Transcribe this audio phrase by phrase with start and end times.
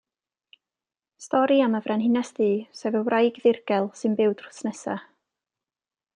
[1.25, 2.49] Stori am y Frenhines Ddu,
[2.81, 4.99] sef y wraig ddirgel sy'n byw drws nesa.